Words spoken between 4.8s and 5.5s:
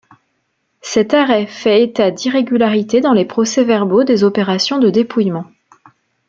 dépouillement.